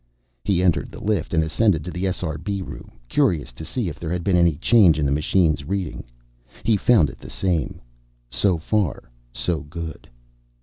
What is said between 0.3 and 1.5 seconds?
He entered the lift and